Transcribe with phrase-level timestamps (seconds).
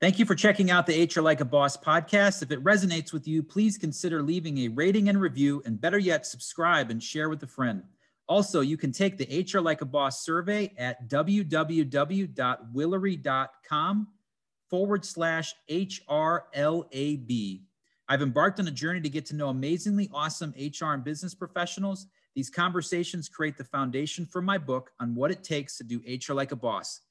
[0.00, 2.42] Thank you for checking out the HR Like a Boss podcast.
[2.42, 6.24] If it resonates with you, please consider leaving a rating and review, and better yet,
[6.24, 7.82] subscribe and share with a friend.
[8.26, 14.08] Also, you can take the HR Like a Boss survey at www.willery.com
[14.70, 17.60] forward slash HRLAB.
[18.08, 22.06] I've embarked on a journey to get to know amazingly awesome HR and business professionals.
[22.34, 26.32] These conversations create the foundation for my book on what it takes to do HR
[26.32, 27.02] like a boss.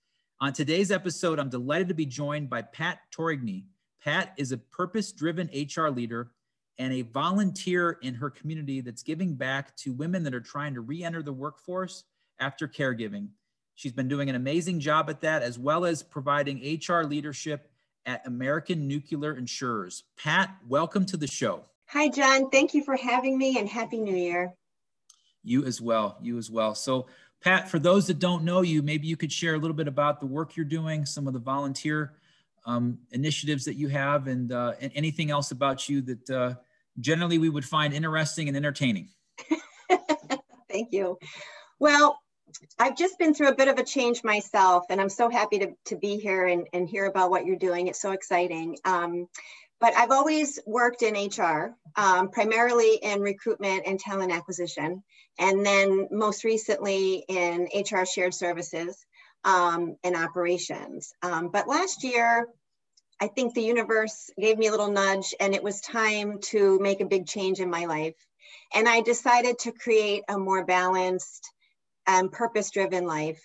[0.41, 3.65] On today's episode, I'm delighted to be joined by Pat Torigny.
[4.01, 6.31] Pat is a purpose driven HR leader
[6.77, 10.79] and a volunteer in her community that's giving back to women that are trying to
[10.79, 12.05] re enter the workforce
[12.39, 13.27] after caregiving.
[13.75, 17.69] She's been doing an amazing job at that, as well as providing HR leadership
[18.05, 20.05] at American Nuclear Insurers.
[20.17, 21.65] Pat, welcome to the show.
[21.87, 22.49] Hi, John.
[22.49, 24.53] Thank you for having me and Happy New Year.
[25.43, 26.17] You as well.
[26.21, 26.75] You as well.
[26.75, 27.07] So,
[27.41, 30.19] Pat, for those that don't know you, maybe you could share a little bit about
[30.19, 32.13] the work you're doing, some of the volunteer
[32.65, 36.53] um, initiatives that you have, and, uh, and anything else about you that uh,
[36.99, 39.09] generally we would find interesting and entertaining.
[40.69, 41.17] Thank you.
[41.79, 42.19] Well,
[42.77, 45.71] I've just been through a bit of a change myself, and I'm so happy to,
[45.85, 47.87] to be here and, and hear about what you're doing.
[47.87, 48.77] It's so exciting.
[48.83, 49.27] Um,
[49.79, 55.03] but I've always worked in HR, um, primarily in recruitment and talent acquisition,
[55.39, 59.05] and then most recently in HR shared services
[59.45, 61.13] um, and operations.
[61.23, 62.47] Um, but last year,
[63.21, 67.01] I think the universe gave me a little nudge, and it was time to make
[67.01, 68.15] a big change in my life.
[68.73, 71.49] And I decided to create a more balanced
[72.05, 73.41] and purpose driven life.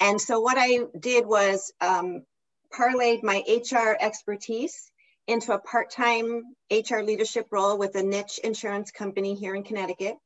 [0.00, 2.24] And so, what I did was um,
[2.72, 4.90] parlayed my HR expertise
[5.26, 10.16] into a part-time HR leadership role with a niche insurance company here in Connecticut.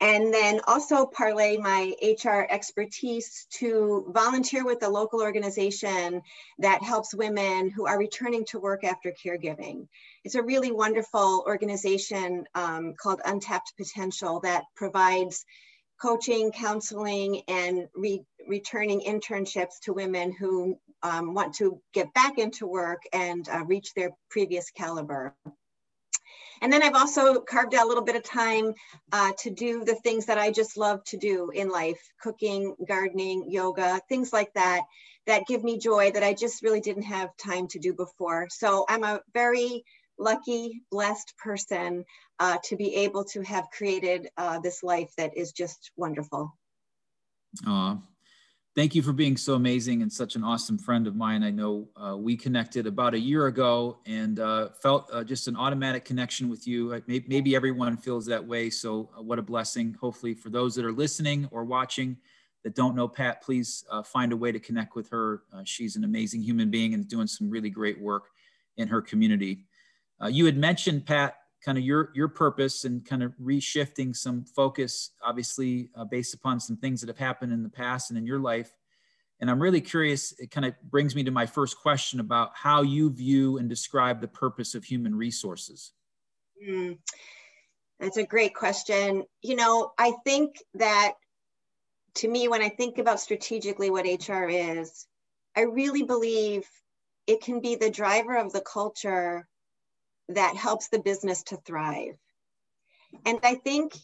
[0.00, 6.20] And then also parlay my HR expertise to volunteer with a local organization
[6.58, 9.88] that helps women who are returning to work after caregiving.
[10.22, 15.46] It's a really wonderful organization um, called Untapped Potential that provides
[16.00, 22.66] coaching, counseling, and re returning internships to women who um, want to get back into
[22.66, 25.34] work and uh, reach their previous caliber.
[26.60, 28.74] And then I've also carved out a little bit of time
[29.12, 33.50] uh, to do the things that I just love to do in life cooking, gardening,
[33.50, 34.82] yoga, things like that,
[35.26, 38.48] that give me joy that I just really didn't have time to do before.
[38.50, 39.84] So I'm a very
[40.18, 42.04] lucky, blessed person
[42.38, 46.56] uh, to be able to have created uh, this life that is just wonderful.
[47.66, 47.98] Aw,
[48.76, 51.42] thank you for being so amazing and such an awesome friend of mine.
[51.42, 55.56] I know uh, we connected about a year ago and uh, felt uh, just an
[55.56, 57.02] automatic connection with you.
[57.06, 58.68] Maybe everyone feels that way.
[58.68, 59.96] So, uh, what a blessing.
[59.98, 62.18] Hopefully, for those that are listening or watching
[62.64, 65.42] that don't know Pat, please uh, find a way to connect with her.
[65.54, 68.24] Uh, she's an amazing human being and doing some really great work
[68.76, 69.64] in her community.
[70.28, 75.10] you had mentioned, Pat, kind of your your purpose and kind of reshifting some focus
[75.22, 78.38] obviously uh, based upon some things that have happened in the past and in your
[78.38, 78.72] life.
[79.40, 82.82] And i'm really curious it kind of brings me to my first question about how
[82.82, 85.92] you view and describe the purpose of human resources.
[86.66, 86.98] Mm,
[88.00, 89.24] that's a great question.
[89.42, 91.14] You know i think that
[92.16, 95.06] to me when i think about strategically what hr is
[95.54, 96.66] i really believe
[97.26, 99.46] it can be the driver of the culture
[100.28, 102.16] that helps the business to thrive.
[103.24, 103.94] And I think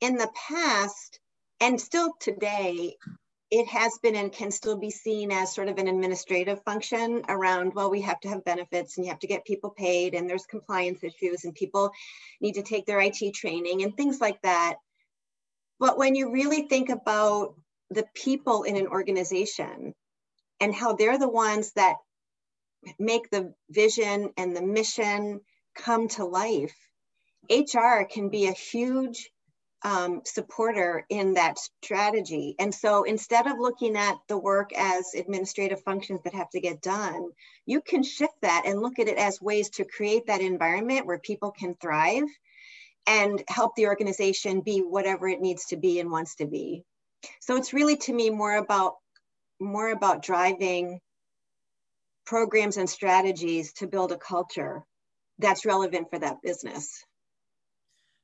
[0.00, 1.20] in the past,
[1.60, 2.96] and still today,
[3.50, 7.74] it has been and can still be seen as sort of an administrative function around,
[7.74, 10.46] well, we have to have benefits and you have to get people paid and there's
[10.46, 11.90] compliance issues and people
[12.40, 14.76] need to take their IT training and things like that.
[15.78, 17.54] But when you really think about
[17.90, 19.92] the people in an organization
[20.58, 21.96] and how they're the ones that
[22.98, 25.40] make the vision and the mission
[25.74, 26.76] come to life,
[27.50, 29.30] HR can be a huge
[29.84, 32.54] um, supporter in that strategy.
[32.58, 36.80] And so instead of looking at the work as administrative functions that have to get
[36.80, 37.30] done,
[37.66, 41.18] you can shift that and look at it as ways to create that environment where
[41.18, 42.28] people can thrive
[43.06, 46.84] and help the organization be whatever it needs to be and wants to be.
[47.40, 48.94] So it's really to me more about
[49.60, 51.00] more about driving
[52.24, 54.84] programs and strategies to build a culture
[55.38, 57.04] that's relevant for that business.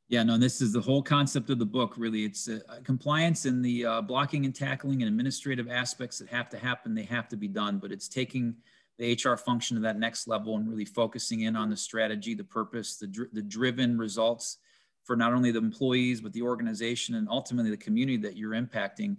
[0.09, 2.25] Yeah, no, this is the whole concept of the book, really.
[2.25, 6.59] It's uh, compliance and the uh, blocking and tackling and administrative aspects that have to
[6.59, 8.57] happen, they have to be done, but it's taking
[8.99, 12.43] the HR function to that next level and really focusing in on the strategy, the
[12.43, 14.59] purpose, the, dr- the driven results
[15.05, 19.17] for not only the employees, but the organization and ultimately the community that you're impacting.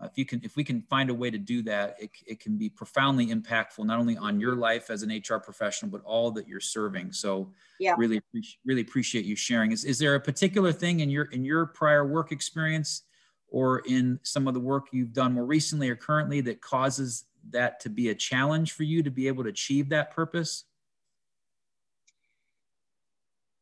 [0.00, 2.40] Uh, if you can if we can find a way to do that it, it
[2.40, 6.30] can be profoundly impactful not only on your life as an hr professional but all
[6.30, 7.12] that you're serving.
[7.12, 7.94] So yeah.
[7.98, 9.72] really appreciate really appreciate you sharing.
[9.72, 13.02] Is, is there a particular thing in your in your prior work experience
[13.48, 17.80] or in some of the work you've done more recently or currently that causes that
[17.80, 20.64] to be a challenge for you to be able to achieve that purpose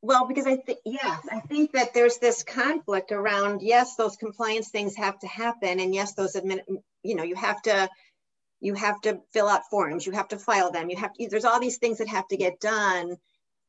[0.00, 4.68] well, because I think, yes, I think that there's this conflict around, yes, those compliance
[4.70, 5.80] things have to happen.
[5.80, 6.60] And yes, those admin,
[7.02, 7.88] you know, you have to,
[8.60, 11.44] you have to fill out forms, you have to file them, you have to, there's
[11.44, 13.16] all these things that have to get done.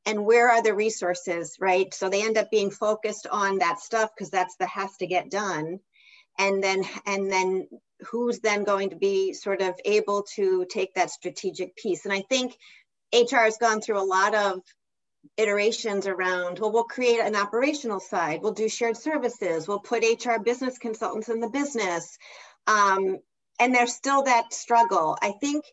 [0.06, 1.94] And where are the resources, right?
[1.94, 5.30] So they end up being focused on that stuff because that's the has to get
[5.32, 5.80] done.
[6.38, 7.68] And then, and then
[8.08, 12.06] who's then going to be sort of able to take that strategic piece?
[12.06, 12.56] And I think
[13.14, 14.62] HR has gone through a lot of
[15.38, 20.40] iterations around, well, we'll create an operational side, we'll do shared services, we'll put HR
[20.40, 22.18] business consultants in the business.
[22.68, 23.20] Um,
[23.60, 25.18] and there's still that struggle.
[25.22, 25.66] I think,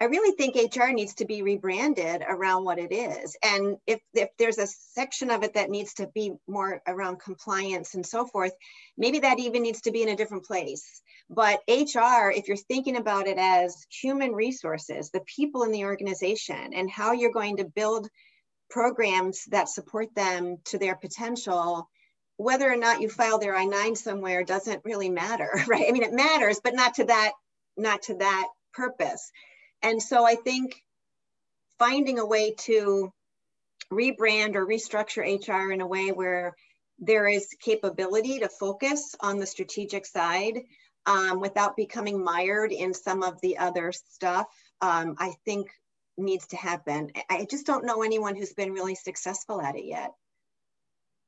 [0.00, 3.36] I really think HR needs to be rebranded around what it is.
[3.42, 7.94] And if, if there's a section of it that needs to be more around compliance
[7.94, 8.52] and so forth,
[8.98, 11.00] maybe that even needs to be in a different place.
[11.30, 16.74] But HR, if you're thinking about it as human resources, the people in the organization
[16.74, 18.08] and how you're going to build
[18.68, 21.88] programs that support them to their potential
[22.38, 25.86] whether or not you file their i9 somewhere doesn't really matter right?
[25.88, 27.32] I mean it matters but not to that
[27.76, 29.30] not to that purpose.
[29.82, 30.74] And so i think
[31.78, 33.12] finding a way to
[33.92, 36.56] rebrand or restructure hr in a way where
[36.98, 40.62] there is capability to focus on the strategic side
[41.04, 44.48] um, without becoming mired in some of the other stuff
[44.80, 45.70] um, i think
[46.18, 47.10] needs to happen.
[47.30, 50.12] I just don't know anyone who's been really successful at it yet.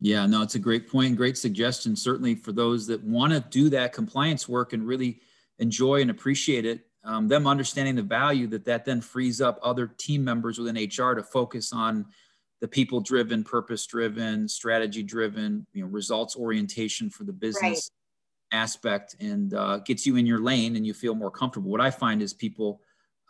[0.01, 1.97] Yeah, no, it's a great point, great suggestion.
[1.97, 5.21] Certainly for those that want to do that compliance work and really
[5.59, 9.87] enjoy and appreciate it, um, them understanding the value that that then frees up other
[9.87, 12.07] team members within HR to focus on
[12.61, 17.91] the people-driven, purpose-driven, strategy-driven, you know, results orientation for the business
[18.53, 18.61] right.
[18.61, 21.71] aspect, and uh, gets you in your lane and you feel more comfortable.
[21.71, 22.81] What I find is people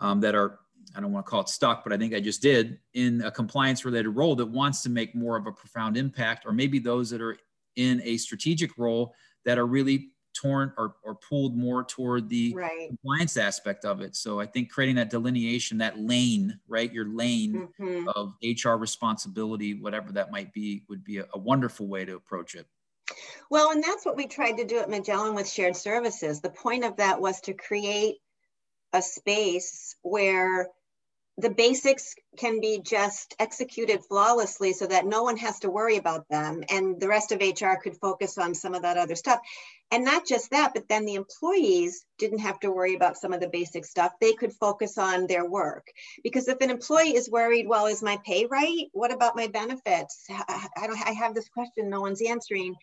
[0.00, 0.58] um, that are
[0.96, 3.30] I don't want to call it stuck, but I think I just did in a
[3.30, 7.10] compliance related role that wants to make more of a profound impact, or maybe those
[7.10, 7.36] that are
[7.76, 9.14] in a strategic role
[9.44, 12.88] that are really torn or, or pulled more toward the right.
[12.88, 14.14] compliance aspect of it.
[14.14, 18.08] So I think creating that delineation, that lane, right, your lane mm-hmm.
[18.08, 22.54] of HR responsibility, whatever that might be, would be a, a wonderful way to approach
[22.54, 22.66] it.
[23.50, 26.40] Well, and that's what we tried to do at Magellan with shared services.
[26.40, 28.16] The point of that was to create
[28.92, 30.68] a space where
[31.38, 36.28] the basics can be just executed flawlessly so that no one has to worry about
[36.28, 39.38] them and the rest of hr could focus on some of that other stuff.
[39.92, 43.40] And not just that but then the employees didn't have to worry about some of
[43.40, 44.12] the basic stuff.
[44.20, 45.86] They could focus on their work.
[46.24, 48.86] Because if an employee is worried well is my pay right?
[48.92, 50.26] What about my benefits?
[50.28, 52.74] I don't i have this question no one's answering.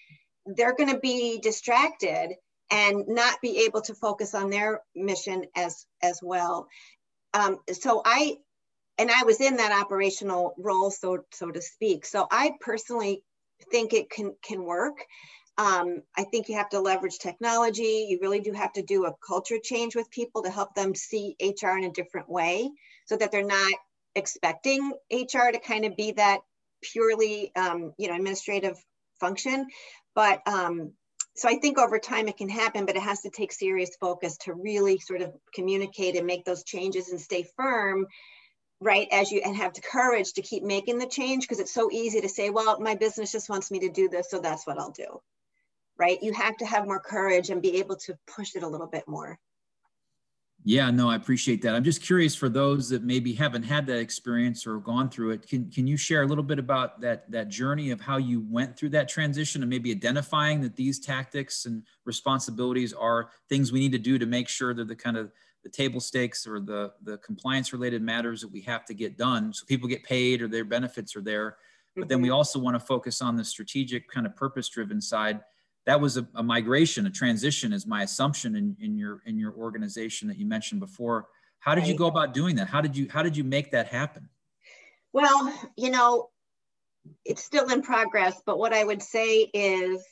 [0.46, 2.36] They're going to be distracted
[2.72, 6.68] and not be able to focus on their mission as as well
[7.36, 8.38] um, so I
[8.98, 12.06] and I was in that operational role, so so to speak.
[12.06, 13.24] So I personally
[13.72, 14.98] think it can can work.
[15.58, 18.08] Um, I think you have to leverage technology.
[18.10, 21.36] You really do have to do a culture change with people to help them see
[21.42, 22.72] HR in a different way,
[23.06, 23.74] so that they're not
[24.16, 26.40] expecting HR to kind of be that
[26.82, 28.78] purely, um, you know, administrative
[29.20, 29.68] function.
[30.14, 30.94] But um,
[31.36, 34.38] so I think over time it can happen, but it has to take serious focus
[34.40, 38.08] to really sort of communicate and make those changes and stay firm
[38.82, 41.90] right as you and have the courage to keep making the change because it's so
[41.92, 44.78] easy to say well my business just wants me to do this so that's what
[44.78, 45.22] i'll do
[45.98, 46.22] right?
[46.22, 49.08] You have to have more courage and be able to push it a little bit
[49.08, 49.40] more
[50.66, 54.00] yeah no i appreciate that i'm just curious for those that maybe haven't had that
[54.00, 57.48] experience or gone through it can, can you share a little bit about that that
[57.48, 61.84] journey of how you went through that transition and maybe identifying that these tactics and
[62.04, 65.32] responsibilities are things we need to do to make sure that the kind of
[65.66, 69.52] the table stakes or the, the compliance related matters that we have to get done
[69.52, 71.58] so people get paid or their benefits are there.
[71.98, 72.36] But then we mm-hmm.
[72.36, 75.40] also want to focus on the strategic kind of purpose driven side.
[75.86, 79.54] That was a, a, migration, a transition is my assumption in, in your in your
[79.54, 81.28] organization that you mentioned before.
[81.60, 81.92] How did right.
[81.92, 82.68] you go about doing that?
[82.68, 84.30] How did you how did you make that happen?
[85.14, 86.30] Well, you know,
[87.24, 90.04] it's still in progress, but what I would say is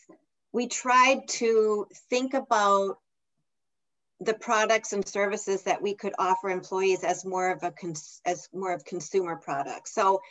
[0.52, 3.00] we tried to think about
[4.20, 8.48] the products and services that we could offer employees as more of a cons- as
[8.54, 9.94] more of consumer products.
[9.94, 10.22] So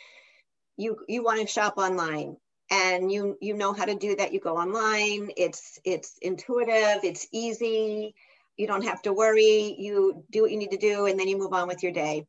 [0.77, 2.37] you you want to shop online
[2.69, 4.33] and you you know how to do that.
[4.33, 5.31] You go online.
[5.37, 7.03] It's it's intuitive.
[7.03, 8.15] It's easy.
[8.57, 9.75] You don't have to worry.
[9.77, 12.25] You do what you need to do, and then you move on with your day.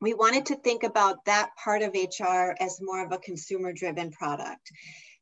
[0.00, 4.10] We wanted to think about that part of HR as more of a consumer driven
[4.10, 4.70] product.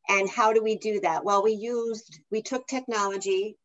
[0.08, 1.24] And how do we do that?
[1.24, 3.56] Well, we used, we took technology,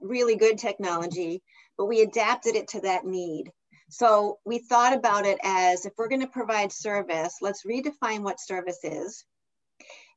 [0.00, 1.42] really good technology,
[1.76, 3.50] but we adapted it to that need.
[3.88, 8.38] So we thought about it as if we're going to provide service, let's redefine what
[8.38, 9.24] service is.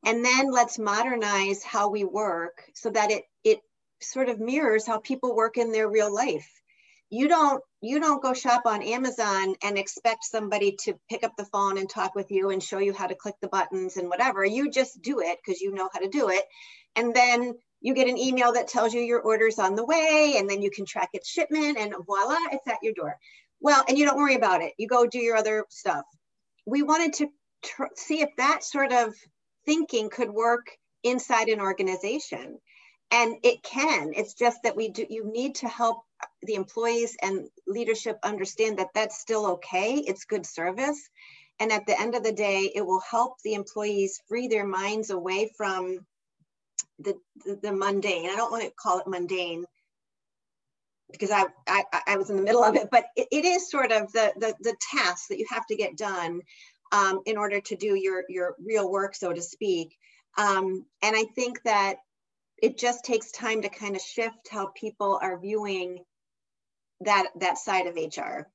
[0.06, 3.60] And then let's modernize how we work so that it, it
[4.02, 6.50] sort of mirrors how people work in their real life.
[7.10, 11.46] You don't you don't go shop on Amazon and expect somebody to pick up the
[11.46, 14.46] phone and talk with you and show you how to click the buttons and whatever.
[14.46, 16.44] You just do it because you know how to do it.
[16.96, 20.50] And then you get an email that tells you your order's on the way and
[20.50, 23.18] then you can track its shipment and voila, it's at your door.
[23.60, 24.74] Well, and you don't worry about it.
[24.78, 26.06] You go do your other stuff.
[26.66, 27.28] We wanted to
[27.64, 29.16] tr- see if that sort of
[29.66, 30.68] thinking could work
[31.04, 32.60] inside an organization.
[33.12, 34.14] And it can.
[34.16, 36.04] It's just that we do you need to help
[36.44, 39.96] the employees and leadership understand that that's still okay.
[39.96, 41.10] It's good service.
[41.60, 45.10] And at the end of the day, it will help the employees free their minds
[45.10, 46.06] away from
[47.00, 47.16] the,
[47.46, 48.30] the, the mundane.
[48.30, 49.66] I don't want to call it mundane
[51.12, 53.92] because I, I, I was in the middle of it, but it, it is sort
[53.92, 56.42] of the, the, the task that you have to get done
[56.92, 59.98] um, in order to do your, your real work, so to speak.
[60.38, 61.98] Um, and I think that
[62.62, 66.04] it just takes time to kind of shift how people are viewing
[67.02, 68.48] that, that side of HR.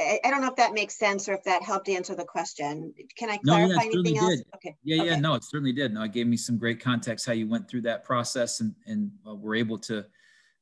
[0.00, 2.94] I, I don't know if that makes sense or if that helped answer the question.
[3.16, 4.36] Can I clarify no, yeah, anything else?
[4.36, 4.46] Did.
[4.54, 4.76] Okay.
[4.84, 5.92] Yeah, yeah, no, it certainly did.
[5.92, 9.10] No, it gave me some great context how you went through that process and, and
[9.28, 10.04] uh, were able to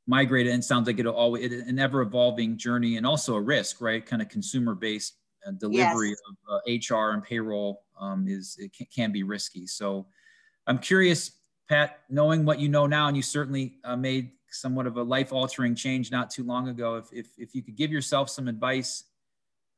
[0.07, 0.51] migrate it.
[0.51, 4.05] And sounds like it'll always it, an ever evolving journey and also a risk, right?
[4.05, 5.20] Kind of consumer based
[5.59, 6.19] delivery yes.
[6.29, 9.67] of uh, HR and payroll um, is it can, can, be risky.
[9.67, 10.07] So
[10.67, 11.33] I'm curious,
[11.69, 15.33] Pat, knowing what you know now, and you certainly uh, made somewhat of a life
[15.33, 16.97] altering change not too long ago.
[16.97, 19.05] If, if, if you could give yourself some advice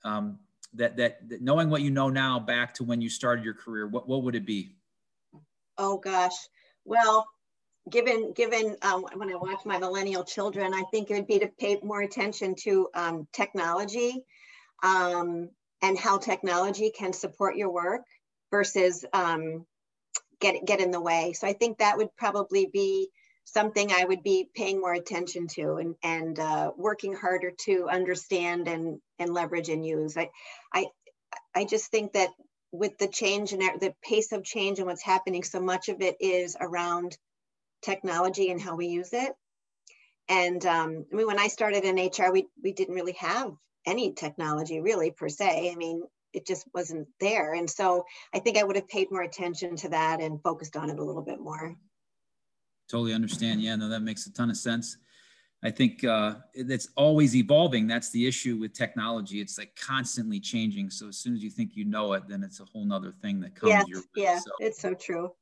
[0.05, 0.39] um,
[0.75, 3.87] that, that, that knowing what you know now back to when you started your career,
[3.87, 4.75] what, what would it be?
[5.79, 6.35] Oh gosh.
[6.85, 7.27] Well,
[7.91, 11.49] given given um, when I watch my millennial children, I think it would be to
[11.59, 14.25] pay more attention to um, technology
[14.83, 18.03] um, and how technology can support your work
[18.51, 19.67] versus um,
[20.41, 21.33] get get in the way.
[21.33, 23.09] So I think that would probably be
[23.45, 28.69] something I would be paying more attention to and and uh, working harder to understand
[28.69, 30.17] and and leverage and use.
[30.17, 30.31] I
[30.73, 30.87] I
[31.55, 32.31] I just think that
[32.73, 36.17] with the change and the pace of change and what's happening, so much of it
[36.21, 37.17] is around
[37.83, 39.33] technology and how we use it.
[40.29, 43.53] And um, I mean, when I started in HR, we, we didn't really have
[43.87, 45.71] any technology really per se.
[45.71, 47.55] I mean, it just wasn't there.
[47.55, 50.91] And so I think I would have paid more attention to that and focused on
[50.91, 51.77] it a little bit more.
[52.89, 53.63] Totally understand.
[53.63, 54.97] Yeah, no, that makes a ton of sense.
[55.65, 57.87] I think uh, it's always evolving.
[57.87, 59.41] That's the issue with technology.
[59.41, 60.91] It's like constantly changing.
[60.91, 63.41] So as soon as you think you know it, then it's a whole nother thing
[63.41, 64.05] that comes yes, your way.
[64.17, 64.51] Yeah, so.
[64.59, 65.33] it's so true.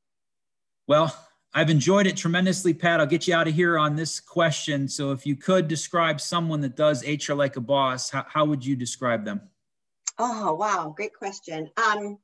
[0.87, 1.15] Well,
[1.53, 3.01] I've enjoyed it tremendously, Pat.
[3.01, 4.87] I'll get you out of here on this question.
[4.87, 8.65] So, if you could describe someone that does HR like a boss, how, how would
[8.65, 9.41] you describe them?
[10.17, 10.93] Oh, wow.
[10.95, 11.69] Great question.
[11.75, 12.17] Um,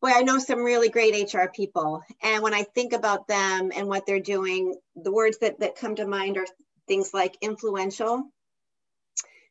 [0.00, 2.02] well, I know some really great HR people.
[2.22, 5.96] And when I think about them and what they're doing, the words that, that come
[5.96, 6.46] to mind are
[6.88, 8.30] things like influential,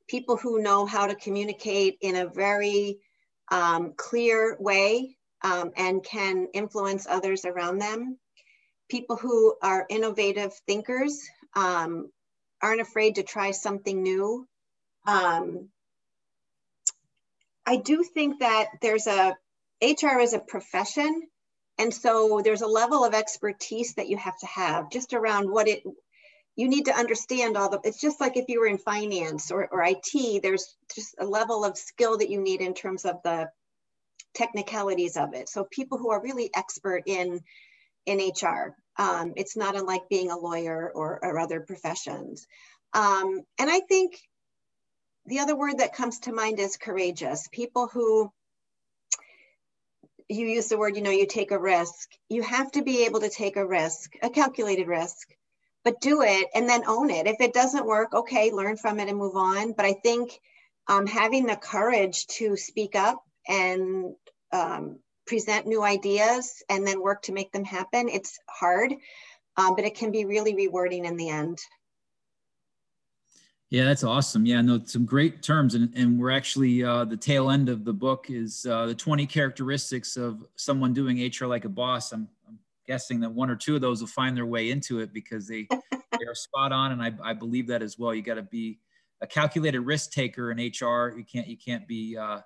[0.08, 3.00] people who know how to communicate in a very
[3.52, 8.18] um, clear way um, and can influence others around them
[8.94, 11.20] people who are innovative thinkers,
[11.56, 12.12] um,
[12.62, 14.48] aren't afraid to try something new.
[15.08, 15.70] Um,
[17.66, 19.36] I do think that there's a,
[19.82, 21.24] HR is a profession.
[21.80, 25.68] And so there's a level of expertise that you have to have just around what
[25.68, 25.82] it,
[26.56, 29.68] you need to understand all the, it's just like if you were in finance or,
[29.72, 33.50] or IT, there's just a level of skill that you need in terms of the
[34.36, 35.50] technicalities of it.
[35.50, 37.40] So people who are really expert in,
[38.06, 42.48] in HR, um, it's not unlike being a lawyer or, or other professions.
[42.94, 44.20] Um, and I think
[45.26, 47.48] the other word that comes to mind is courageous.
[47.52, 48.32] People who,
[50.30, 52.10] you use the word, you know, you take a risk.
[52.30, 55.30] You have to be able to take a risk, a calculated risk,
[55.84, 57.28] but do it and then own it.
[57.28, 59.74] If it doesn't work, okay, learn from it and move on.
[59.74, 60.40] But I think
[60.88, 64.16] um, having the courage to speak up and
[64.52, 68.10] um, present new ideas and then work to make them happen.
[68.10, 68.94] It's hard,
[69.58, 71.60] um, but it can be really rewarding in the end.
[73.70, 74.46] Yeah, that's awesome.
[74.46, 77.94] Yeah, no, some great terms, and, and we're actually uh, the tail end of the
[77.94, 82.12] book is uh, the 20 characteristics of someone doing HR like a boss.
[82.12, 85.14] I'm, I'm, guessing that one or two of those will find their way into it
[85.14, 85.66] because they
[86.20, 88.14] they're spot on, and I, I believe that as well.
[88.14, 88.78] You got to be
[89.22, 91.18] a calculated risk taker in HR.
[91.18, 92.42] You can't you can't be uh,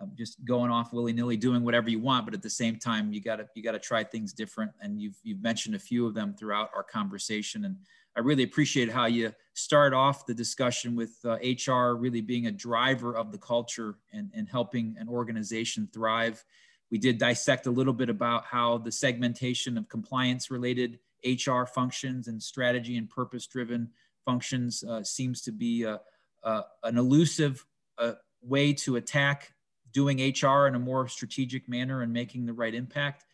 [0.00, 3.12] um, just going off willy nilly doing whatever you want, but at the same time,
[3.12, 4.72] you got to you got to try things different.
[4.80, 7.76] And you've you've mentioned a few of them throughout our conversation, and
[8.16, 12.52] I really appreciate how you start off the discussion with uh, HR really being a
[12.52, 16.44] driver of the culture and, and helping an organization thrive.
[16.90, 22.28] We did dissect a little bit about how the segmentation of compliance related HR functions
[22.28, 23.90] and strategy and purpose driven
[24.24, 26.00] functions uh, seems to be a,
[26.42, 27.64] a, an elusive
[27.98, 28.12] uh,
[28.42, 29.52] way to attack
[29.92, 33.24] doing HR in a more strategic manner and making the right impact.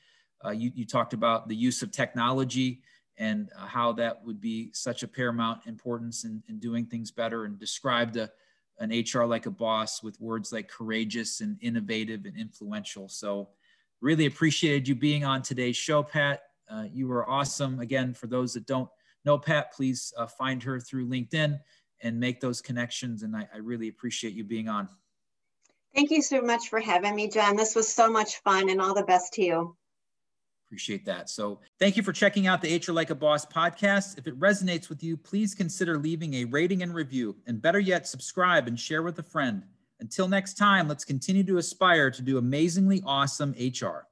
[0.45, 2.83] Uh, you, you, talked about the use of technology
[3.17, 7.45] and uh, how that would be such a paramount importance in, in doing things better
[7.45, 8.31] and described a,
[8.79, 13.09] an HR like a boss with words like courageous and innovative and influential.
[13.09, 13.49] So
[14.01, 16.43] really appreciated you being on today's show, Pat.
[16.71, 17.81] Uh, you were awesome.
[17.81, 18.89] Again, for those that don't
[19.25, 21.59] know Pat, please uh, find her through LinkedIn
[22.03, 23.23] and make those connections.
[23.23, 24.89] And I, I really appreciate you being on.
[25.95, 27.57] Thank you so much for having me, John.
[27.57, 29.77] This was so much fun and all the best to you.
[30.67, 31.31] Appreciate that.
[31.31, 34.19] So, thank you for checking out the HR Like a Boss podcast.
[34.19, 37.37] If it resonates with you, please consider leaving a rating and review.
[37.47, 39.63] And better yet, subscribe and share with a friend.
[40.01, 44.09] Until next time, let's continue to aspire to do amazingly awesome HR.